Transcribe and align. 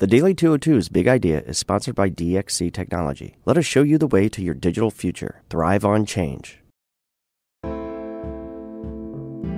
The 0.00 0.06
Daily 0.06 0.34
202's 0.34 0.88
Big 0.88 1.06
Idea 1.06 1.42
is 1.42 1.58
sponsored 1.58 1.94
by 1.94 2.08
DXC 2.08 2.72
Technology. 2.72 3.36
Let 3.44 3.58
us 3.58 3.66
show 3.66 3.82
you 3.82 3.98
the 3.98 4.06
way 4.06 4.30
to 4.30 4.40
your 4.40 4.54
digital 4.54 4.90
future. 4.90 5.42
Thrive 5.50 5.84
on 5.84 6.06
change. 6.06 6.62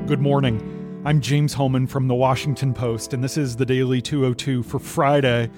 Good 0.08 0.20
morning. 0.20 1.00
I'm 1.04 1.20
James 1.20 1.54
Hohmann 1.54 1.86
from 1.86 2.08
the 2.08 2.16
Washington 2.16 2.74
Post, 2.74 3.14
and 3.14 3.22
this 3.22 3.36
is 3.36 3.54
the 3.54 3.64
Daily 3.64 4.02
202 4.02 4.64
for 4.64 4.80
Friday, 4.80 5.48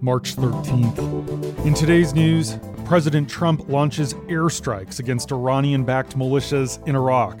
March 0.00 0.34
13th. 0.34 1.64
In 1.64 1.72
today's 1.72 2.12
news, 2.12 2.58
President 2.84 3.30
Trump 3.30 3.68
launches 3.68 4.14
airstrikes 4.14 4.98
against 4.98 5.30
Iranian 5.30 5.84
backed 5.84 6.18
militias 6.18 6.84
in 6.88 6.96
Iraq. 6.96 7.40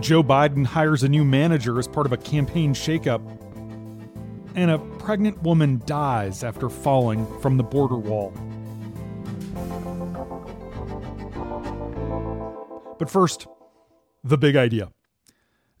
Joe 0.00 0.22
Biden 0.22 0.64
hires 0.64 1.02
a 1.02 1.10
new 1.10 1.26
manager 1.26 1.78
as 1.78 1.86
part 1.86 2.06
of 2.06 2.14
a 2.14 2.16
campaign 2.16 2.72
shakeup 2.72 3.20
and 4.54 4.70
a 4.70 4.78
pregnant 4.78 5.42
woman 5.42 5.82
dies 5.86 6.44
after 6.44 6.68
falling 6.68 7.26
from 7.40 7.56
the 7.56 7.62
border 7.62 7.96
wall. 7.96 8.32
But 12.98 13.10
first, 13.10 13.46
the 14.22 14.38
big 14.38 14.56
idea. 14.56 14.92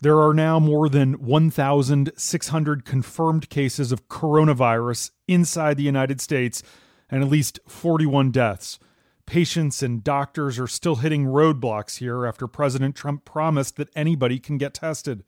There 0.00 0.20
are 0.20 0.34
now 0.34 0.58
more 0.58 0.88
than 0.88 1.12
1,600 1.12 2.84
confirmed 2.84 3.48
cases 3.48 3.92
of 3.92 4.08
coronavirus 4.08 5.12
inside 5.28 5.76
the 5.76 5.84
United 5.84 6.20
States 6.20 6.62
and 7.08 7.22
at 7.22 7.30
least 7.30 7.60
41 7.68 8.32
deaths. 8.32 8.80
Patients 9.26 9.82
and 9.82 10.02
doctors 10.02 10.58
are 10.58 10.66
still 10.66 10.96
hitting 10.96 11.26
roadblocks 11.26 11.98
here 11.98 12.26
after 12.26 12.48
President 12.48 12.96
Trump 12.96 13.24
promised 13.24 13.76
that 13.76 13.90
anybody 13.94 14.40
can 14.40 14.58
get 14.58 14.74
tested. 14.74 15.22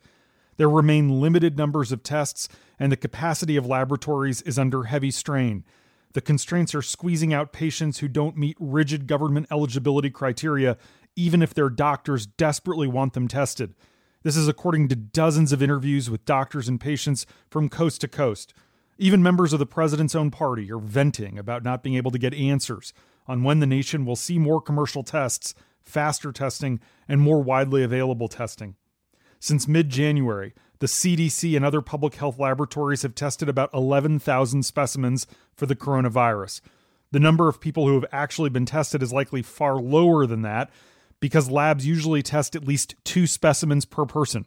There 0.57 0.69
remain 0.69 1.21
limited 1.21 1.57
numbers 1.57 1.93
of 1.93 2.03
tests, 2.03 2.49
and 2.79 2.91
the 2.91 2.97
capacity 2.97 3.57
of 3.57 3.67
laboratories 3.67 4.43
is 4.43 4.59
under 4.59 4.85
heavy 4.85 5.11
strain. 5.11 5.65
The 6.13 6.21
constraints 6.21 6.75
are 6.75 6.83
squeezing 6.83 7.35
out 7.35 7.53
patients 7.53 7.99
who 7.99 8.09
don't 8.09 8.37
meet 8.37 8.57
rigid 8.61 9.07
government 9.07 9.49
eligibility 9.51 10.11
criteria, 10.11 10.77
even 11.17 11.43
if 11.43 11.55
their 11.55 11.71
doctors 11.71 12.27
desperately 12.27 12.87
want 12.87 13.15
them 13.15 13.27
tested. 13.27 13.75
This 14.23 14.37
is 14.37 14.49
according 14.49 14.89
to 14.89 14.97
dozens 14.97 15.53
of 15.53 15.63
interviews 15.63 16.09
with 16.09 16.25
doctors 16.25 16.69
and 16.69 16.81
patients 16.81 17.27
from 17.51 17.69
coast 17.69 18.01
to 18.01 18.09
coast. 18.09 18.55
Even 18.97 19.23
members 19.23 19.53
of 19.53 19.59
the 19.59 19.67
president's 19.67 20.15
own 20.15 20.31
party 20.31 20.71
are 20.71 20.79
venting 20.79 21.37
about 21.37 21.65
not 21.65 21.83
being 21.83 21.97
able 21.97 22.13
to 22.13 22.19
get 22.19 22.33
answers 22.33 22.95
on 23.27 23.43
when 23.43 23.59
the 23.59 23.67
nation 23.67 24.07
will 24.07 24.17
see 24.17 24.39
more 24.39 24.61
commercial 24.61 25.03
tests, 25.03 25.55
faster 25.83 26.31
testing, 26.31 26.81
and 27.09 27.21
more 27.21 27.43
widely 27.43 27.83
available 27.83 28.29
testing. 28.29 28.77
Since 29.45 29.69
mid 29.69 29.91
January, 29.91 30.55
the 30.79 30.87
CDC 30.87 31.55
and 31.55 31.67
other 31.67 31.83
public 31.83 32.15
health 32.15 32.39
laboratories 32.39 33.03
have 33.03 33.15
tested 33.15 33.47
about 33.47 33.69
11,000 33.75 34.63
specimens 34.63 35.27
for 35.55 35.67
the 35.67 35.77
coronavirus. 35.77 36.63
The 37.11 37.21
number 37.21 37.47
of 37.47 37.61
people 37.61 37.87
who 37.87 37.93
have 37.93 38.07
actually 38.11 38.49
been 38.49 38.65
tested 38.65 39.03
is 39.03 39.13
likely 39.13 39.43
far 39.43 39.77
lower 39.77 40.25
than 40.25 40.41
that 40.41 40.71
because 41.21 41.51
labs 41.51 41.87
usually 41.87 42.23
test 42.23 42.57
at 42.57 42.67
least 42.67 42.95
two 43.05 43.27
specimens 43.27 43.85
per 43.85 44.07
person. 44.07 44.47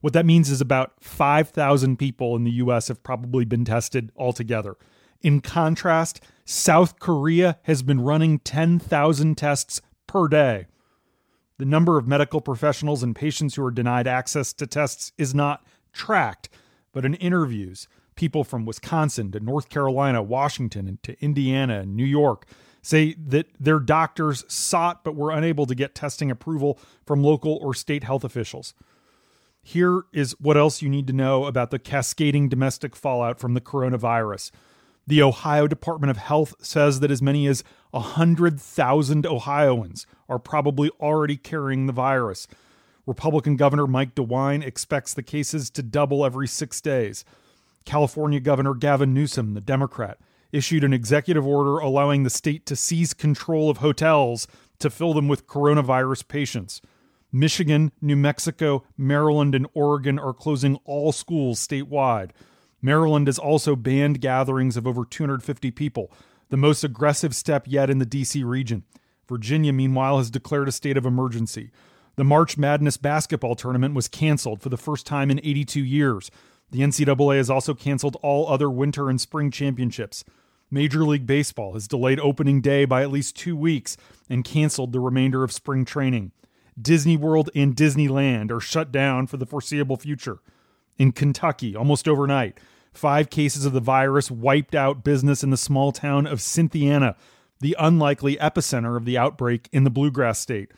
What 0.00 0.14
that 0.14 0.24
means 0.24 0.48
is 0.48 0.62
about 0.62 0.94
5,000 1.04 1.98
people 1.98 2.34
in 2.34 2.44
the 2.44 2.52
US 2.52 2.88
have 2.88 3.02
probably 3.02 3.44
been 3.44 3.66
tested 3.66 4.10
altogether. 4.16 4.76
In 5.20 5.42
contrast, 5.42 6.24
South 6.46 6.98
Korea 6.98 7.58
has 7.64 7.82
been 7.82 8.00
running 8.00 8.38
10,000 8.38 9.36
tests 9.36 9.82
per 10.06 10.26
day. 10.26 10.68
The 11.58 11.64
number 11.64 11.98
of 11.98 12.06
medical 12.06 12.40
professionals 12.40 13.02
and 13.02 13.16
patients 13.16 13.56
who 13.56 13.64
are 13.64 13.72
denied 13.72 14.06
access 14.06 14.52
to 14.54 14.66
tests 14.66 15.12
is 15.18 15.34
not 15.34 15.66
tracked, 15.92 16.48
but 16.92 17.04
in 17.04 17.14
interviews, 17.14 17.88
people 18.14 18.44
from 18.44 18.64
Wisconsin 18.64 19.32
to 19.32 19.40
North 19.40 19.68
Carolina, 19.68 20.22
Washington, 20.22 20.86
and 20.86 21.02
to 21.02 21.20
Indiana 21.22 21.80
and 21.80 21.96
New 21.96 22.04
York 22.04 22.46
say 22.80 23.14
that 23.14 23.48
their 23.58 23.80
doctors 23.80 24.44
sought 24.46 25.02
but 25.02 25.16
were 25.16 25.32
unable 25.32 25.66
to 25.66 25.74
get 25.74 25.96
testing 25.96 26.30
approval 26.30 26.78
from 27.04 27.24
local 27.24 27.58
or 27.60 27.74
state 27.74 28.04
health 28.04 28.22
officials. 28.22 28.72
Here 29.60 30.04
is 30.12 30.36
what 30.40 30.56
else 30.56 30.80
you 30.80 30.88
need 30.88 31.08
to 31.08 31.12
know 31.12 31.44
about 31.44 31.70
the 31.70 31.78
cascading 31.78 32.48
domestic 32.48 32.94
fallout 32.94 33.38
from 33.40 33.54
the 33.54 33.60
coronavirus. 33.60 34.52
The 35.08 35.22
Ohio 35.22 35.66
Department 35.66 36.10
of 36.10 36.18
Health 36.18 36.54
says 36.60 37.00
that 37.00 37.10
as 37.10 37.22
many 37.22 37.46
as 37.46 37.64
100,000 37.92 39.26
Ohioans 39.26 40.06
are 40.28 40.38
probably 40.38 40.90
already 41.00 41.38
carrying 41.38 41.86
the 41.86 41.94
virus. 41.94 42.46
Republican 43.06 43.56
Governor 43.56 43.86
Mike 43.86 44.14
DeWine 44.14 44.62
expects 44.62 45.14
the 45.14 45.22
cases 45.22 45.70
to 45.70 45.82
double 45.82 46.26
every 46.26 46.46
six 46.46 46.82
days. 46.82 47.24
California 47.86 48.38
Governor 48.38 48.74
Gavin 48.74 49.14
Newsom, 49.14 49.54
the 49.54 49.62
Democrat, 49.62 50.18
issued 50.52 50.84
an 50.84 50.92
executive 50.92 51.46
order 51.46 51.78
allowing 51.78 52.24
the 52.24 52.28
state 52.28 52.66
to 52.66 52.76
seize 52.76 53.14
control 53.14 53.70
of 53.70 53.78
hotels 53.78 54.46
to 54.78 54.90
fill 54.90 55.14
them 55.14 55.26
with 55.26 55.46
coronavirus 55.46 56.28
patients. 56.28 56.82
Michigan, 57.32 57.92
New 58.02 58.16
Mexico, 58.16 58.84
Maryland, 58.98 59.54
and 59.54 59.68
Oregon 59.72 60.18
are 60.18 60.34
closing 60.34 60.76
all 60.84 61.12
schools 61.12 61.66
statewide. 61.66 62.32
Maryland 62.80 63.26
has 63.26 63.38
also 63.38 63.74
banned 63.74 64.20
gatherings 64.20 64.76
of 64.76 64.86
over 64.86 65.04
250 65.04 65.70
people, 65.72 66.12
the 66.48 66.56
most 66.56 66.84
aggressive 66.84 67.34
step 67.34 67.64
yet 67.66 67.90
in 67.90 67.98
the 67.98 68.06
D.C. 68.06 68.42
region. 68.44 68.84
Virginia, 69.28 69.72
meanwhile, 69.72 70.18
has 70.18 70.30
declared 70.30 70.68
a 70.68 70.72
state 70.72 70.96
of 70.96 71.04
emergency. 71.04 71.70
The 72.16 72.24
March 72.24 72.56
Madness 72.56 72.96
basketball 72.96 73.54
tournament 73.54 73.94
was 73.94 74.08
canceled 74.08 74.62
for 74.62 74.70
the 74.70 74.76
first 74.76 75.06
time 75.06 75.30
in 75.30 75.38
82 75.40 75.84
years. 75.84 76.30
The 76.70 76.80
NCAA 76.80 77.36
has 77.36 77.50
also 77.50 77.74
canceled 77.74 78.16
all 78.22 78.48
other 78.48 78.70
winter 78.70 79.08
and 79.08 79.20
spring 79.20 79.50
championships. 79.50 80.24
Major 80.70 81.04
League 81.04 81.26
Baseball 81.26 81.74
has 81.74 81.88
delayed 81.88 82.20
opening 82.20 82.60
day 82.60 82.84
by 82.84 83.02
at 83.02 83.10
least 83.10 83.36
two 83.36 83.56
weeks 83.56 83.96
and 84.28 84.44
canceled 84.44 84.92
the 84.92 85.00
remainder 85.00 85.44
of 85.44 85.52
spring 85.52 85.84
training. 85.84 86.32
Disney 86.80 87.16
World 87.16 87.50
and 87.54 87.74
Disneyland 87.74 88.50
are 88.50 88.60
shut 88.60 88.92
down 88.92 89.26
for 89.26 89.36
the 89.36 89.46
foreseeable 89.46 89.96
future 89.96 90.40
in 90.98 91.12
Kentucky 91.12 91.74
almost 91.76 92.08
overnight. 92.08 92.58
Five 92.92 93.30
cases 93.30 93.64
of 93.64 93.72
the 93.72 93.80
virus 93.80 94.30
wiped 94.30 94.74
out 94.74 95.04
business 95.04 95.44
in 95.44 95.50
the 95.50 95.56
small 95.56 95.92
town 95.92 96.26
of 96.26 96.40
Cynthiana, 96.40 97.16
the 97.60 97.76
unlikely 97.78 98.36
epicenter 98.36 98.96
of 98.96 99.04
the 99.04 99.16
outbreak 99.16 99.68
in 99.72 99.84
the 99.84 99.90
bluegrass 99.90 100.40
state. 100.40 100.72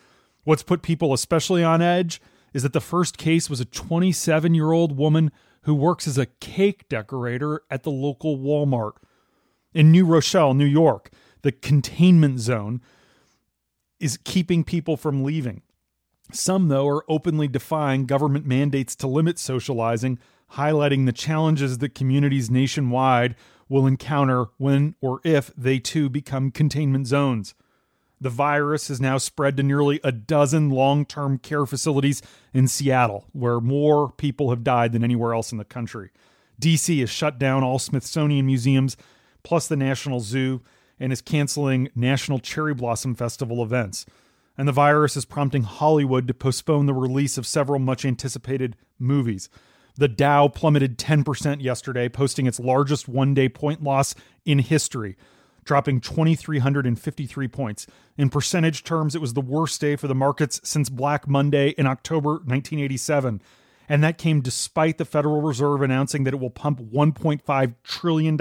What's 0.44 0.62
put 0.62 0.82
people 0.82 1.12
especially 1.12 1.64
on 1.64 1.82
edge 1.82 2.20
is 2.52 2.62
that 2.62 2.72
the 2.72 2.80
first 2.80 3.16
case 3.16 3.48
was 3.48 3.60
a 3.60 3.64
27 3.64 4.54
year 4.54 4.72
old 4.72 4.96
woman 4.96 5.30
who 5.62 5.74
works 5.74 6.06
as 6.08 6.18
a 6.18 6.26
cake 6.26 6.88
decorator 6.88 7.62
at 7.70 7.82
the 7.82 7.90
local 7.90 8.38
Walmart. 8.38 8.92
In 9.72 9.92
New 9.92 10.04
Rochelle, 10.04 10.54
New 10.54 10.64
York, 10.64 11.10
the 11.42 11.52
containment 11.52 12.40
zone 12.40 12.80
is 13.98 14.16
keeping 14.16 14.64
people 14.64 14.96
from 14.96 15.22
leaving. 15.22 15.62
Some, 16.32 16.68
though, 16.68 16.88
are 16.88 17.04
openly 17.08 17.48
defying 17.48 18.06
government 18.06 18.46
mandates 18.46 18.94
to 18.96 19.06
limit 19.06 19.38
socializing, 19.38 20.18
highlighting 20.52 21.06
the 21.06 21.12
challenges 21.12 21.78
that 21.78 21.94
communities 21.94 22.50
nationwide 22.50 23.36
will 23.68 23.86
encounter 23.86 24.46
when 24.58 24.94
or 25.00 25.20
if 25.24 25.52
they 25.56 25.78
too 25.78 26.08
become 26.08 26.50
containment 26.50 27.06
zones. 27.06 27.54
The 28.20 28.30
virus 28.30 28.88
has 28.88 29.00
now 29.00 29.16
spread 29.16 29.56
to 29.56 29.62
nearly 29.62 29.98
a 30.04 30.12
dozen 30.12 30.68
long 30.68 31.06
term 31.06 31.38
care 31.38 31.64
facilities 31.64 32.20
in 32.52 32.68
Seattle, 32.68 33.26
where 33.32 33.60
more 33.60 34.12
people 34.12 34.50
have 34.50 34.64
died 34.64 34.92
than 34.92 35.04
anywhere 35.04 35.32
else 35.32 35.52
in 35.52 35.58
the 35.58 35.64
country. 35.64 36.10
DC 36.60 37.00
has 37.00 37.08
shut 37.08 37.38
down 37.38 37.64
all 37.64 37.78
Smithsonian 37.78 38.44
museums, 38.44 38.96
plus 39.42 39.66
the 39.66 39.76
National 39.76 40.20
Zoo, 40.20 40.60
and 40.98 41.12
is 41.12 41.22
canceling 41.22 41.88
National 41.94 42.38
Cherry 42.38 42.74
Blossom 42.74 43.14
Festival 43.14 43.62
events 43.62 44.04
and 44.60 44.68
the 44.68 44.72
virus 44.72 45.16
is 45.16 45.24
prompting 45.24 45.62
Hollywood 45.62 46.28
to 46.28 46.34
postpone 46.34 46.84
the 46.84 46.92
release 46.92 47.38
of 47.38 47.46
several 47.46 47.78
much 47.78 48.04
anticipated 48.04 48.76
movies. 48.98 49.48
The 49.96 50.06
Dow 50.06 50.48
plummeted 50.48 50.98
10% 50.98 51.62
yesterday, 51.62 52.10
posting 52.10 52.46
its 52.46 52.60
largest 52.60 53.08
one 53.08 53.32
day 53.32 53.48
point 53.48 53.82
loss 53.82 54.14
in 54.44 54.58
history, 54.58 55.16
dropping 55.64 56.02
2,353 56.02 57.48
points. 57.48 57.86
In 58.18 58.28
percentage 58.28 58.84
terms, 58.84 59.14
it 59.14 59.22
was 59.22 59.32
the 59.32 59.40
worst 59.40 59.80
day 59.80 59.96
for 59.96 60.08
the 60.08 60.14
markets 60.14 60.60
since 60.62 60.90
Black 60.90 61.26
Monday 61.26 61.70
in 61.78 61.86
October 61.86 62.32
1987. 62.32 63.40
And 63.90 64.04
that 64.04 64.18
came 64.18 64.40
despite 64.40 64.98
the 64.98 65.04
Federal 65.04 65.42
Reserve 65.42 65.82
announcing 65.82 66.22
that 66.22 66.32
it 66.32 66.38
will 66.38 66.48
pump 66.48 66.78
$1.5 66.78 67.74
trillion 67.82 68.34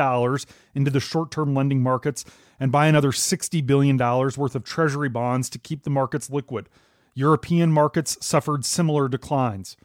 into 0.75 0.92
the 0.92 1.00
short 1.00 1.31
term 1.31 1.56
lending 1.56 1.81
markets 1.81 2.24
and 2.60 2.72
buy 2.72 2.86
another 2.86 3.12
$60 3.12 3.66
billion 3.66 3.98
worth 3.98 4.54
of 4.54 4.63
Treasury 4.63 5.10
bonds 5.10 5.50
to 5.50 5.57
keep 5.57 5.81
the 5.81 5.90
markets 5.90 6.30
liquid. 6.30 6.69
European 7.16 7.72
markets 7.72 8.16
suffered 8.22 8.63
similar 8.63 9.07
declines. 9.07 9.75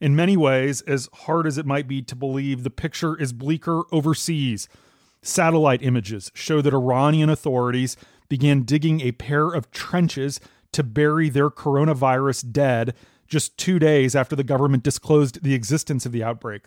In 0.00 0.16
many 0.16 0.34
ways, 0.34 0.80
as 0.82 1.10
hard 1.12 1.46
as 1.46 1.58
it 1.58 1.66
might 1.66 1.86
be 1.86 2.00
to 2.00 2.16
believe, 2.16 2.62
the 2.62 2.70
picture 2.70 3.20
is 3.20 3.34
bleaker 3.34 3.82
overseas. 3.92 4.66
Satellite 5.20 5.82
images 5.82 6.32
show 6.32 6.62
that 6.62 6.72
Iranian 6.72 7.28
authorities 7.28 7.98
began 8.30 8.62
digging 8.62 9.02
a 9.02 9.12
pair 9.12 9.48
of 9.48 9.70
trenches 9.70 10.40
to 10.72 10.82
bury 10.82 11.28
their 11.28 11.50
coronavirus 11.50 12.50
dead 12.50 12.94
just 13.26 13.56
two 13.56 13.78
days 13.78 14.14
after 14.14 14.36
the 14.36 14.44
government 14.44 14.82
disclosed 14.82 15.42
the 15.42 15.54
existence 15.54 16.06
of 16.06 16.12
the 16.12 16.22
outbreak. 16.22 16.64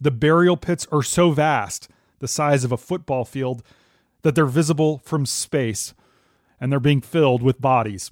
The 0.00 0.10
burial 0.10 0.56
pits 0.56 0.86
are 0.92 1.02
so 1.02 1.32
vast 1.32 1.88
the 2.18 2.28
size 2.28 2.64
of 2.64 2.72
a 2.72 2.76
football 2.76 3.24
field, 3.24 3.62
that 4.22 4.34
they're 4.34 4.46
visible 4.46 4.98
from 5.04 5.26
space 5.26 5.94
and 6.60 6.72
they're 6.72 6.80
being 6.80 7.00
filled 7.00 7.42
with 7.42 7.60
bodies. 7.60 8.10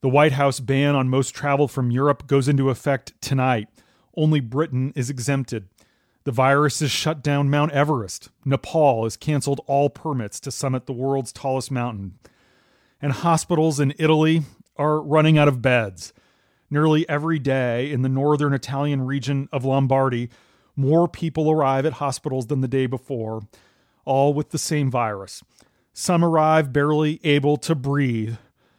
The 0.00 0.08
White 0.08 0.32
House 0.32 0.60
ban 0.60 0.94
on 0.94 1.08
most 1.08 1.34
travel 1.34 1.68
from 1.68 1.90
Europe 1.90 2.26
goes 2.26 2.48
into 2.48 2.70
effect 2.70 3.12
tonight. 3.20 3.68
Only 4.16 4.40
Britain 4.40 4.92
is 4.96 5.10
exempted. 5.10 5.68
The 6.24 6.32
virus 6.32 6.80
has 6.80 6.90
shut 6.90 7.22
down 7.22 7.50
Mount 7.50 7.72
Everest. 7.72 8.30
Nepal 8.44 9.04
has 9.04 9.16
canceled 9.16 9.60
all 9.66 9.88
permits 9.88 10.40
to 10.40 10.50
summit 10.50 10.86
the 10.86 10.92
world's 10.92 11.32
tallest 11.32 11.70
mountain. 11.70 12.18
And 13.00 13.12
hospitals 13.12 13.78
in 13.78 13.94
Italy 13.98 14.42
are 14.76 15.00
running 15.00 15.38
out 15.38 15.48
of 15.48 15.62
beds. 15.62 16.12
Nearly 16.70 17.08
every 17.08 17.38
day 17.38 17.90
in 17.90 18.02
the 18.02 18.08
northern 18.08 18.52
Italian 18.52 19.02
region 19.02 19.48
of 19.52 19.64
Lombardy, 19.64 20.30
more 20.76 21.08
people 21.08 21.50
arrive 21.50 21.84
at 21.84 21.94
hospitals 21.94 22.46
than 22.46 22.60
the 22.60 22.68
day 22.68 22.86
before, 22.86 23.42
all 24.04 24.32
with 24.32 24.50
the 24.50 24.58
same 24.58 24.90
virus. 24.90 25.42
Some 25.92 26.24
arrive 26.24 26.72
barely 26.72 27.20
able 27.24 27.56
to 27.58 27.74
breathe. 27.74 28.36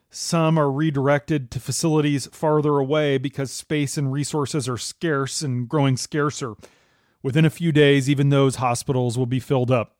Some 0.10 0.58
are 0.58 0.72
redirected 0.72 1.52
to 1.52 1.60
facilities 1.60 2.28
farther 2.28 2.78
away 2.78 3.18
because 3.18 3.52
space 3.52 3.98
and 3.98 4.12
resources 4.12 4.70
are 4.70 4.78
scarce 4.78 5.42
and 5.42 5.68
growing 5.68 5.98
scarcer. 5.98 6.56
Within 7.22 7.46
a 7.46 7.50
few 7.50 7.72
days, 7.72 8.10
even 8.10 8.30
those 8.30 8.56
hospitals 8.56 9.18
will 9.18 9.26
be 9.26 9.40
filled 9.40 9.70
up. 9.70 9.96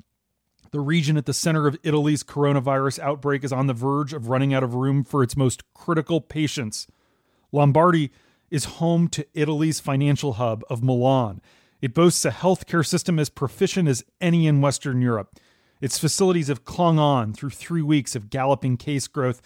The 0.72 0.80
region 0.80 1.18
at 1.18 1.26
the 1.26 1.34
center 1.34 1.68
of 1.68 1.78
Italy's 1.84 2.24
coronavirus 2.24 3.00
outbreak 3.00 3.44
is 3.44 3.52
on 3.52 3.68
the 3.68 3.74
verge 3.74 4.14
of 4.14 4.30
running 4.30 4.54
out 4.54 4.64
of 4.64 4.74
room 4.74 5.04
for 5.04 5.22
its 5.22 5.36
most 5.36 5.64
critical 5.74 6.22
patients. 6.22 6.88
Lombardy 7.52 8.12
is 8.50 8.66
home 8.66 9.08
to 9.10 9.26
Italy's 9.34 9.80
financial 9.80 10.34
hub 10.34 10.64
of 10.70 10.84
Milan. 10.84 11.42
It 11.82 11.94
boasts 11.94 12.26
a 12.26 12.32
healthcare 12.32 12.86
system 12.86 13.18
as 13.18 13.30
proficient 13.30 13.88
as 13.88 14.04
any 14.20 14.48
in 14.48 14.62
Western 14.62 15.02
Europe. 15.02 15.40
Its 15.80 15.98
facilities 15.98 16.48
have 16.48 16.64
clung 16.64 17.00
on 17.00 17.34
through 17.34 17.50
three 17.50 17.82
weeks 17.82 18.16
of 18.16 18.30
galloping 18.30 18.78
case 18.78 19.08
growth 19.08 19.42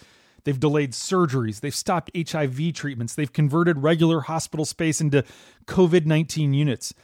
They've 0.46 0.60
delayed 0.60 0.92
surgeries. 0.92 1.58
They've 1.58 1.74
stopped 1.74 2.12
HIV 2.16 2.72
treatments. 2.72 3.16
They've 3.16 3.32
converted 3.32 3.82
regular 3.82 4.20
hospital 4.20 4.64
space 4.64 5.00
into 5.00 5.24
COVID 5.66 6.06
19 6.06 6.54
units. 6.54 6.94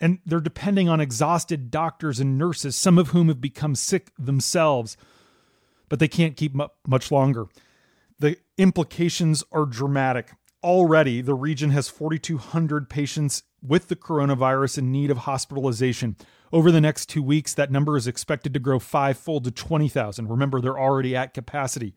And 0.00 0.18
they're 0.26 0.40
depending 0.40 0.88
on 0.88 1.00
exhausted 1.00 1.70
doctors 1.70 2.18
and 2.18 2.36
nurses, 2.36 2.74
some 2.74 2.98
of 2.98 3.08
whom 3.08 3.28
have 3.28 3.40
become 3.40 3.76
sick 3.76 4.10
themselves. 4.18 4.96
But 5.88 6.00
they 6.00 6.08
can't 6.08 6.36
keep 6.36 6.58
up 6.58 6.78
much 6.84 7.12
longer. 7.12 7.46
The 8.18 8.38
implications 8.58 9.44
are 9.52 9.66
dramatic. 9.66 10.32
Already, 10.62 11.22
the 11.22 11.34
region 11.34 11.70
has 11.70 11.88
4,200 11.88 12.90
patients 12.90 13.44
with 13.62 13.88
the 13.88 13.96
coronavirus 13.96 14.78
in 14.78 14.92
need 14.92 15.10
of 15.10 15.18
hospitalization. 15.18 16.16
Over 16.52 16.70
the 16.70 16.82
next 16.82 17.06
two 17.06 17.22
weeks, 17.22 17.54
that 17.54 17.70
number 17.70 17.96
is 17.96 18.06
expected 18.06 18.52
to 18.52 18.60
grow 18.60 18.78
fivefold 18.78 19.44
to 19.44 19.50
20,000. 19.50 20.28
Remember, 20.28 20.60
they're 20.60 20.78
already 20.78 21.16
at 21.16 21.32
capacity. 21.32 21.94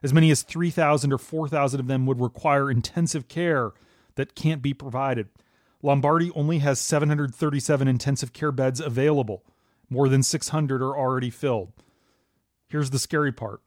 As 0.00 0.12
many 0.12 0.30
as 0.30 0.42
3,000 0.42 1.12
or 1.12 1.18
4,000 1.18 1.80
of 1.80 1.86
them 1.88 2.06
would 2.06 2.20
require 2.20 2.70
intensive 2.70 3.26
care 3.26 3.72
that 4.14 4.36
can't 4.36 4.62
be 4.62 4.74
provided. 4.74 5.28
Lombardy 5.82 6.30
only 6.36 6.58
has 6.58 6.78
737 6.78 7.88
intensive 7.88 8.32
care 8.32 8.52
beds 8.52 8.78
available. 8.80 9.42
More 9.90 10.08
than 10.08 10.22
600 10.22 10.82
are 10.82 10.96
already 10.96 11.30
filled. 11.30 11.72
Here's 12.68 12.90
the 12.90 12.98
scary 12.98 13.32
part 13.32 13.60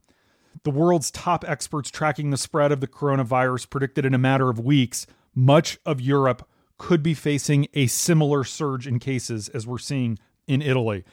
the 0.64 0.72
world's 0.72 1.12
top 1.12 1.44
experts 1.48 1.90
tracking 1.90 2.30
the 2.30 2.38
spread 2.38 2.72
of 2.72 2.82
the 2.82 2.88
coronavirus 2.88 3.70
predicted 3.70 4.06
in 4.06 4.14
a 4.14 4.20
matter 4.20 4.50
of 4.50 4.60
weeks, 4.60 5.08
much 5.36 5.78
of 5.86 6.02
Europe 6.02 6.48
could 6.78 7.02
be 7.02 7.14
facing 7.14 7.68
a 7.74 7.88
similar 7.88 8.44
surge 8.44 8.88
in 8.88 9.00
cases 9.00 9.50
as 9.50 9.66
we're 9.66 9.78
seeing 9.78 10.20
in 10.48 10.62
Italy. 10.62 11.04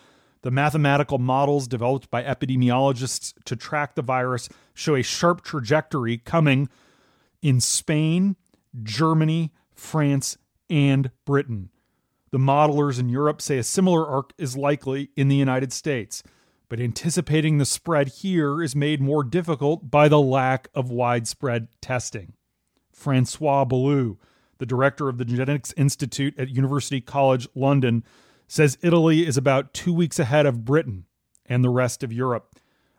The 0.43 0.51
mathematical 0.51 1.19
models 1.19 1.67
developed 1.67 2.11
by 2.11 2.23
epidemiologists 2.23 3.33
to 3.45 3.57
track 3.57 3.95
the 3.95 4.03
virus 4.03 4.49
show 4.75 4.95
a 4.95 5.03
sharp 5.03 5.43
trajectory 5.43 6.19
coming 6.19 6.69
in 7.41 7.61
Spain, 7.61 8.37
Germany, 8.83 9.53
France, 9.75 10.37
and 10.69 11.11
Britain. 11.25 11.71
The 12.31 12.39
modelers 12.39 12.99
in 12.99 13.09
Europe 13.09 13.41
say 13.41 13.59
a 13.59 13.63
similar 13.63 14.07
arc 14.07 14.33
is 14.37 14.57
likely 14.57 15.11
in 15.17 15.29
the 15.29 15.37
United 15.37 15.73
States, 15.73 16.23
but 16.75 16.83
anticipating 16.83 17.59
the 17.59 17.65
spread 17.65 18.09
here 18.09 18.61
is 18.61 18.75
made 18.75 19.01
more 19.01 19.23
difficult 19.23 19.93
by 19.93 20.09
the 20.09 20.21
lack 20.21 20.67
of 20.75 20.91
widespread 20.91 21.69
testing. 21.81 22.33
Francois 22.93 23.65
Balloux, 23.65 24.17
the 24.59 24.67
director 24.67 25.09
of 25.09 25.17
the 25.17 25.25
Genetics 25.25 25.73
Institute 25.77 26.37
at 26.37 26.49
University 26.49 27.01
College 27.01 27.47
London, 27.55 28.03
says 28.49 28.77
Italy 28.83 29.25
is 29.25 29.37
about 29.37 29.73
two 29.73 29.95
weeks 29.95 30.19
ahead 30.19 30.47
of 30.47 30.65
Britain 30.65 31.05
and 31.47 31.63
the 31.63 31.71
rest 31.71 32.03
of 32.03 32.13
Europe. 32.13 32.57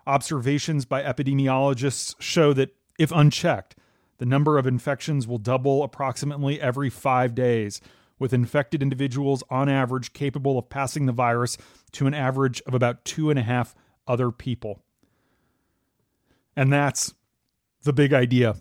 Observations 0.08 0.86
by 0.86 1.04
epidemiologists 1.04 2.16
show 2.18 2.54
that, 2.54 2.74
if 2.98 3.12
unchecked, 3.12 3.76
the 4.20 4.26
number 4.26 4.58
of 4.58 4.66
infections 4.66 5.28
will 5.28 5.38
double 5.38 5.84
approximately 5.84 6.62
every 6.62 6.90
five 6.90 7.36
days, 7.36 7.82
with 8.20 8.34
infected 8.34 8.82
individuals 8.82 9.44
on 9.50 9.70
average 9.70 10.14
capable 10.14 10.58
of 10.58 10.70
passing 10.70 11.06
the 11.06 11.12
virus 11.12 11.58
to 11.92 12.08
an 12.08 12.14
average 12.14 12.62
of 12.66 12.74
about 12.74 13.06
two 13.06 13.30
and 13.30 13.40
a 13.40 13.44
half 13.44 13.76
other 14.08 14.32
people. 14.32 14.82
And 16.56 16.72
that's 16.72 17.14
the 17.84 17.94
big 17.94 18.14
idea. 18.14 18.56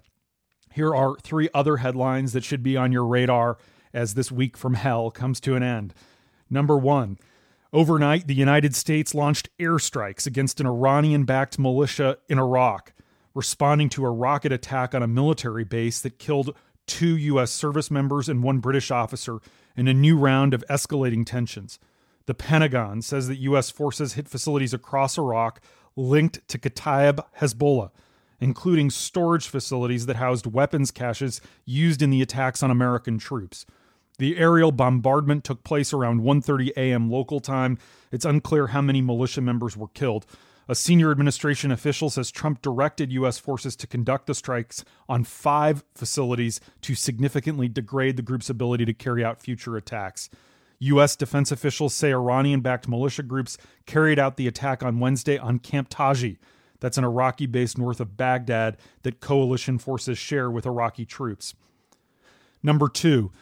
Here 0.72 0.94
are 0.94 1.16
three 1.22 1.48
other 1.54 1.76
headlines 1.76 2.32
that 2.32 2.44
should 2.44 2.62
be 2.62 2.76
on 2.76 2.90
your 2.90 3.06
radar 3.06 3.58
as 3.92 4.14
this 4.14 4.32
week 4.32 4.56
from 4.56 4.74
hell 4.74 5.10
comes 5.10 5.38
to 5.40 5.54
an 5.54 5.62
end. 5.62 5.94
Number 6.50 6.76
one, 6.76 7.16
overnight, 7.72 8.26
the 8.26 8.34
United 8.34 8.74
States 8.74 9.14
launched 9.14 9.48
airstrikes 9.60 10.26
against 10.26 10.60
an 10.60 10.66
Iranian 10.66 11.24
backed 11.24 11.58
militia 11.60 12.18
in 12.28 12.38
Iraq, 12.38 12.92
responding 13.34 13.88
to 13.90 14.04
a 14.04 14.10
rocket 14.10 14.50
attack 14.50 14.94
on 14.94 15.02
a 15.02 15.08
military 15.08 15.64
base 15.64 16.00
that 16.00 16.18
killed 16.18 16.56
two 16.86 17.16
U.S. 17.16 17.50
service 17.50 17.90
members 17.90 18.28
and 18.28 18.42
one 18.42 18.58
British 18.58 18.90
officer 18.90 19.38
in 19.76 19.88
a 19.88 19.94
new 19.94 20.16
round 20.16 20.54
of 20.54 20.64
escalating 20.68 21.24
tensions. 21.24 21.78
The 22.26 22.34
Pentagon 22.34 23.02
says 23.02 23.28
that 23.28 23.36
U.S. 23.36 23.70
forces 23.70 24.14
hit 24.14 24.28
facilities 24.28 24.72
across 24.72 25.18
Iraq 25.18 25.60
linked 25.96 26.46
to 26.48 26.58
Kataib 26.58 27.24
Hezbollah, 27.40 27.90
including 28.40 28.90
storage 28.90 29.46
facilities 29.46 30.06
that 30.06 30.16
housed 30.16 30.46
weapons 30.46 30.90
caches 30.90 31.40
used 31.64 32.02
in 32.02 32.10
the 32.10 32.22
attacks 32.22 32.62
on 32.62 32.70
American 32.70 33.18
troops. 33.18 33.66
The 34.18 34.36
aerial 34.38 34.72
bombardment 34.72 35.44
took 35.44 35.64
place 35.64 35.92
around 35.92 36.20
1:30 36.20 36.70
a.m. 36.76 37.10
local 37.10 37.40
time. 37.40 37.78
It's 38.12 38.24
unclear 38.24 38.68
how 38.68 38.80
many 38.80 39.02
militia 39.02 39.40
members 39.40 39.76
were 39.76 39.88
killed. 39.88 40.24
A 40.68 40.74
senior 40.74 41.10
administration 41.10 41.70
official 41.70 42.08
says 42.08 42.30
Trump 42.30 42.62
directed 42.62 43.12
U.S. 43.12 43.38
forces 43.38 43.76
to 43.76 43.86
conduct 43.86 44.26
the 44.26 44.34
strikes 44.34 44.84
on 45.08 45.24
five 45.24 45.84
facilities 45.94 46.60
to 46.82 46.94
significantly 46.94 47.68
degrade 47.68 48.16
the 48.16 48.22
group's 48.22 48.48
ability 48.48 48.86
to 48.86 48.94
carry 48.94 49.24
out 49.24 49.42
future 49.42 49.76
attacks. 49.76 50.30
U.S. 50.78 51.16
defense 51.16 51.52
officials 51.52 51.94
say 51.94 52.12
Iranian 52.12 52.60
backed 52.60 52.88
militia 52.88 53.22
groups 53.22 53.58
carried 53.86 54.18
out 54.18 54.36
the 54.36 54.48
attack 54.48 54.82
on 54.82 55.00
Wednesday 55.00 55.38
on 55.38 55.58
Camp 55.58 55.88
Taji. 55.90 56.38
That's 56.80 56.98
an 56.98 57.04
Iraqi 57.04 57.46
base 57.46 57.78
north 57.78 58.00
of 58.00 58.16
Baghdad 58.16 58.76
that 59.02 59.20
coalition 59.20 59.78
forces 59.78 60.18
share 60.18 60.50
with 60.50 60.66
Iraqi 60.66 61.04
troops. 61.04 61.54
Number 62.62 62.88
two, 62.88 63.32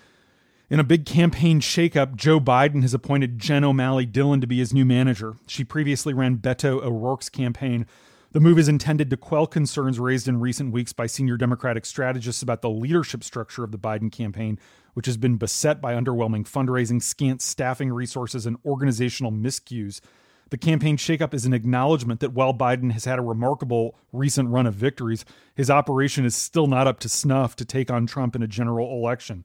in 0.72 0.80
a 0.80 0.84
big 0.84 1.04
campaign 1.04 1.60
shakeup, 1.60 2.16
Joe 2.16 2.40
Biden 2.40 2.80
has 2.80 2.94
appointed 2.94 3.38
Jen 3.38 3.62
O'Malley 3.62 4.06
Dillon 4.06 4.40
to 4.40 4.46
be 4.46 4.56
his 4.56 4.72
new 4.72 4.86
manager. 4.86 5.34
She 5.46 5.64
previously 5.64 6.14
ran 6.14 6.38
Beto 6.38 6.82
O'Rourke's 6.82 7.28
campaign. 7.28 7.84
The 8.30 8.40
move 8.40 8.58
is 8.58 8.68
intended 8.68 9.10
to 9.10 9.18
quell 9.18 9.46
concerns 9.46 10.00
raised 10.00 10.28
in 10.28 10.40
recent 10.40 10.72
weeks 10.72 10.94
by 10.94 11.08
senior 11.08 11.36
Democratic 11.36 11.84
strategists 11.84 12.40
about 12.40 12.62
the 12.62 12.70
leadership 12.70 13.22
structure 13.22 13.64
of 13.64 13.70
the 13.70 13.78
Biden 13.78 14.10
campaign, 14.10 14.58
which 14.94 15.04
has 15.04 15.18
been 15.18 15.36
beset 15.36 15.82
by 15.82 15.92
underwhelming 15.92 16.48
fundraising, 16.48 17.02
scant 17.02 17.42
staffing 17.42 17.92
resources, 17.92 18.46
and 18.46 18.56
organizational 18.64 19.30
miscues. 19.30 20.00
The 20.48 20.56
campaign 20.56 20.96
shakeup 20.96 21.34
is 21.34 21.44
an 21.44 21.52
acknowledgement 21.52 22.20
that 22.20 22.32
while 22.32 22.54
Biden 22.54 22.92
has 22.92 23.04
had 23.04 23.18
a 23.18 23.22
remarkable 23.22 23.94
recent 24.10 24.48
run 24.48 24.66
of 24.66 24.72
victories, 24.72 25.26
his 25.54 25.68
operation 25.68 26.24
is 26.24 26.34
still 26.34 26.66
not 26.66 26.86
up 26.86 26.98
to 27.00 27.10
snuff 27.10 27.56
to 27.56 27.66
take 27.66 27.90
on 27.90 28.06
Trump 28.06 28.34
in 28.34 28.42
a 28.42 28.48
general 28.48 28.90
election. 28.92 29.44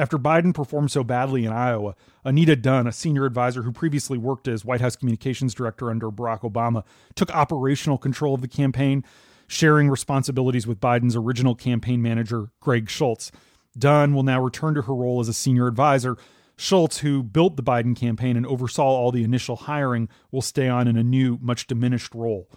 After 0.00 0.16
Biden 0.16 0.54
performed 0.54 0.90
so 0.90 1.04
badly 1.04 1.44
in 1.44 1.52
Iowa, 1.52 1.94
Anita 2.24 2.56
Dunn, 2.56 2.86
a 2.86 2.92
senior 2.92 3.26
advisor 3.26 3.64
who 3.64 3.70
previously 3.70 4.16
worked 4.16 4.48
as 4.48 4.64
White 4.64 4.80
House 4.80 4.96
communications 4.96 5.52
director 5.52 5.90
under 5.90 6.10
Barack 6.10 6.40
Obama, 6.40 6.84
took 7.14 7.30
operational 7.36 7.98
control 7.98 8.34
of 8.34 8.40
the 8.40 8.48
campaign, 8.48 9.04
sharing 9.46 9.90
responsibilities 9.90 10.66
with 10.66 10.80
Biden's 10.80 11.16
original 11.16 11.54
campaign 11.54 12.00
manager, 12.00 12.48
Greg 12.60 12.88
Schultz. 12.88 13.30
Dunn 13.78 14.14
will 14.14 14.22
now 14.22 14.40
return 14.40 14.72
to 14.72 14.80
her 14.80 14.94
role 14.94 15.20
as 15.20 15.28
a 15.28 15.34
senior 15.34 15.66
advisor. 15.66 16.16
Schultz, 16.56 17.00
who 17.00 17.22
built 17.22 17.56
the 17.56 17.62
Biden 17.62 17.94
campaign 17.94 18.38
and 18.38 18.46
oversaw 18.46 18.84
all 18.84 19.12
the 19.12 19.22
initial 19.22 19.56
hiring, 19.56 20.08
will 20.30 20.40
stay 20.40 20.66
on 20.66 20.88
in 20.88 20.96
a 20.96 21.04
new, 21.04 21.38
much 21.42 21.66
diminished 21.66 22.14
role. 22.14 22.48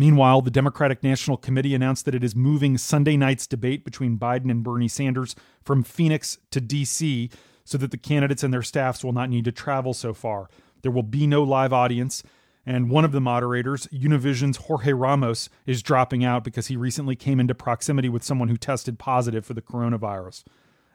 Meanwhile, 0.00 0.40
the 0.40 0.50
Democratic 0.50 1.02
National 1.02 1.36
Committee 1.36 1.74
announced 1.74 2.06
that 2.06 2.14
it 2.14 2.24
is 2.24 2.34
moving 2.34 2.78
Sunday 2.78 3.18
night's 3.18 3.46
debate 3.46 3.84
between 3.84 4.16
Biden 4.16 4.50
and 4.50 4.64
Bernie 4.64 4.88
Sanders 4.88 5.36
from 5.62 5.82
Phoenix 5.82 6.38
to 6.52 6.58
D.C. 6.58 7.28
so 7.66 7.76
that 7.76 7.90
the 7.90 7.98
candidates 7.98 8.42
and 8.42 8.50
their 8.50 8.62
staffs 8.62 9.04
will 9.04 9.12
not 9.12 9.28
need 9.28 9.44
to 9.44 9.52
travel 9.52 9.92
so 9.92 10.14
far. 10.14 10.48
There 10.80 10.90
will 10.90 11.02
be 11.02 11.26
no 11.26 11.42
live 11.42 11.74
audience, 11.74 12.22
and 12.64 12.88
one 12.88 13.04
of 13.04 13.12
the 13.12 13.20
moderators, 13.20 13.88
Univision's 13.88 14.56
Jorge 14.56 14.94
Ramos, 14.94 15.50
is 15.66 15.82
dropping 15.82 16.24
out 16.24 16.44
because 16.44 16.68
he 16.68 16.78
recently 16.78 17.14
came 17.14 17.38
into 17.38 17.54
proximity 17.54 18.08
with 18.08 18.24
someone 18.24 18.48
who 18.48 18.56
tested 18.56 18.98
positive 18.98 19.44
for 19.44 19.52
the 19.52 19.60
coronavirus. 19.60 20.44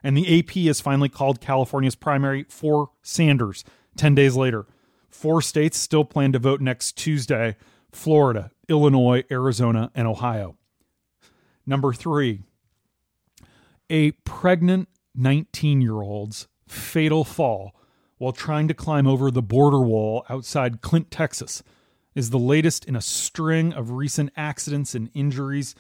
And 0.04 0.18
the 0.18 0.40
AP 0.40 0.56
has 0.66 0.82
finally 0.82 1.10
called 1.10 1.40
California's 1.40 1.94
primary 1.94 2.48
for 2.50 2.90
Sanders 3.04 3.64
10 3.98 4.16
days 4.16 4.36
later. 4.36 4.66
Four 5.12 5.44
states 5.44 5.78
still 5.78 6.06
plan 6.06 6.32
to 6.32 6.40
vote 6.40 6.60
next 6.60 6.94
Tuesday 6.98 7.56
Florida, 7.96 8.52
Illinois, 8.68 9.24
Arizona, 9.32 9.90
and 9.96 10.08
Ohio. 10.08 10.56
Number 11.66 11.94
three, 11.94 12.44
a 13.90 14.12
pregnant 14.12 14.90
19 15.16 15.82
year 15.82 16.02
old's 16.02 16.48
fatal 16.68 17.24
fall 17.24 17.74
while 18.18 18.32
trying 18.32 18.68
to 18.68 18.74
climb 18.74 19.08
over 19.08 19.32
the 19.32 19.42
border 19.42 19.80
wall 19.80 20.26
outside 20.30 20.82
Clint, 20.82 21.10
Texas, 21.10 21.64
is 22.14 22.30
the 22.30 22.40
latest 22.40 22.86
in 22.86 22.96
a 22.96 23.02
string 23.02 23.74
of 23.74 23.92
recent 23.92 24.32
accidents 24.38 24.94
and 24.94 25.10
injuries 25.14 25.76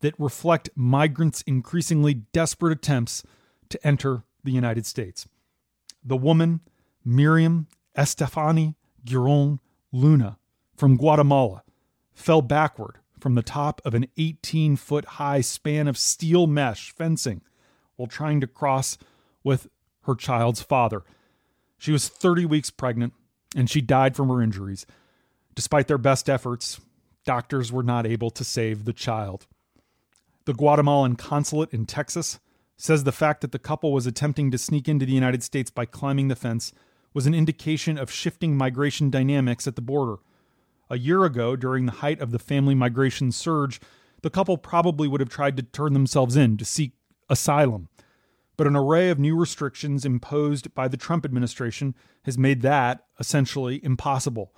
that 0.00 0.18
reflect 0.18 0.70
migrants' 0.74 1.42
increasingly 1.42 2.14
desperate 2.14 2.72
attempts 2.72 3.22
to 3.68 3.86
enter 3.86 4.22
the 4.44 4.52
United 4.52 4.86
States. 4.86 5.26
The 6.04 6.16
woman, 6.16 6.60
Miriam 7.04 7.66
Estefani 7.96 8.74
Giron 9.04 9.58
Luna 9.92 10.37
from 10.78 10.96
Guatemala, 10.96 11.62
fell 12.14 12.40
backward 12.40 12.98
from 13.20 13.34
the 13.34 13.42
top 13.42 13.82
of 13.84 13.94
an 13.94 14.06
18 14.16 14.76
foot 14.76 15.04
high 15.04 15.40
span 15.40 15.88
of 15.88 15.98
steel 15.98 16.46
mesh 16.46 16.92
fencing 16.92 17.42
while 17.96 18.06
trying 18.06 18.40
to 18.40 18.46
cross 18.46 18.96
with 19.42 19.68
her 20.02 20.14
child's 20.14 20.62
father 20.62 21.02
she 21.78 21.92
was 21.92 22.08
30 22.08 22.44
weeks 22.44 22.70
pregnant 22.70 23.14
and 23.56 23.70
she 23.70 23.80
died 23.80 24.16
from 24.16 24.28
her 24.28 24.42
injuries. 24.42 24.84
Despite 25.54 25.86
their 25.86 25.96
best 25.96 26.28
efforts, 26.28 26.80
doctors 27.24 27.72
were 27.72 27.84
not 27.84 28.06
able 28.06 28.30
to 28.30 28.44
save 28.44 28.84
the 28.84 28.92
child. 28.92 29.46
The 30.44 30.54
Guatemalan 30.54 31.16
consulate 31.16 31.72
in 31.72 31.86
Texas 31.86 32.40
says 32.76 33.04
the 33.04 33.12
fact 33.12 33.40
that 33.40 33.52
the 33.52 33.58
couple 33.58 33.92
was 33.92 34.06
attempting 34.06 34.50
to 34.50 34.58
sneak 34.58 34.88
into 34.88 35.06
the 35.06 35.12
United 35.12 35.42
States 35.42 35.70
by 35.70 35.84
climbing 35.84 36.28
the 36.28 36.36
fence 36.36 36.72
was 37.14 37.26
an 37.26 37.34
indication 37.34 37.96
of 37.96 38.10
shifting 38.10 38.56
migration 38.56 39.10
dynamics 39.10 39.66
at 39.66 39.76
the 39.76 39.82
border. 39.82 40.16
A 40.90 40.98
year 40.98 41.24
ago, 41.24 41.54
during 41.56 41.86
the 41.86 41.92
height 41.92 42.20
of 42.20 42.30
the 42.30 42.38
family 42.38 42.74
migration 42.74 43.30
surge, 43.30 43.80
the 44.22 44.30
couple 44.30 44.56
probably 44.56 45.06
would 45.06 45.20
have 45.20 45.28
tried 45.28 45.56
to 45.56 45.62
turn 45.62 45.92
themselves 45.92 46.36
in 46.36 46.56
to 46.56 46.64
seek 46.64 46.92
asylum. 47.28 47.88
But 48.56 48.66
an 48.66 48.74
array 48.74 49.10
of 49.10 49.18
new 49.18 49.36
restrictions 49.36 50.04
imposed 50.04 50.74
by 50.74 50.88
the 50.88 50.96
Trump 50.96 51.24
administration 51.24 51.94
has 52.24 52.36
made 52.36 52.62
that 52.62 53.04
essentially 53.20 53.84
impossible. 53.84 54.52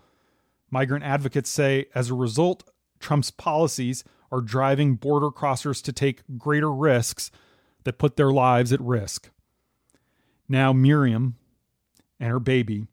Migrant 0.71 1.05
advocates 1.05 1.51
say 1.51 1.87
as 1.95 2.11
a 2.11 2.15
result, 2.15 2.65
Trump's 3.01 3.31
policies 3.31 4.05
are 4.31 4.41
driving 4.41 4.95
border 4.95 5.31
crossers 5.31 5.83
to 5.83 5.93
take 5.93 6.23
greater 6.39 6.73
risks 6.73 7.31
that 7.85 7.99
put 7.99 8.17
their 8.17 8.31
lives 8.31 8.73
at 8.73 8.81
risk. 8.81 9.31
Now, 10.49 10.73
Miriam 10.73 11.37
and 12.19 12.31
her 12.31 12.41
baby 12.41 12.87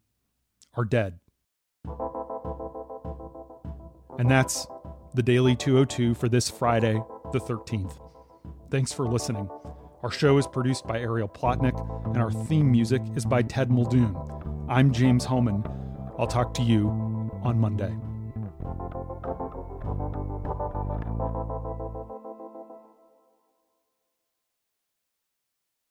are 0.73 0.85
dead. 0.85 1.19
And 4.17 4.29
that's 4.29 4.67
the 5.13 5.21
Daily 5.21 5.55
202 5.55 6.15
for 6.15 6.27
this 6.27 6.49
Friday, 6.49 7.01
the 7.31 7.39
13th. 7.39 7.99
Thanks 8.71 8.91
for 8.91 9.07
listening. 9.07 9.47
Our 10.01 10.11
show 10.11 10.37
is 10.37 10.47
produced 10.47 10.87
by 10.87 10.99
Ariel 10.99 11.27
Plotnick, 11.27 11.77
and 12.07 12.17
our 12.17 12.31
theme 12.31 12.71
music 12.71 13.01
is 13.15 13.25
by 13.25 13.41
Ted 13.43 13.69
Muldoon. 13.69 14.15
I'm 14.69 14.91
James 14.91 15.25
Hohmann. 15.25 15.63
I'll 16.17 16.27
talk 16.27 16.53
to 16.55 16.63
you 16.63 16.89
on 17.43 17.59
Monday. 17.59 17.95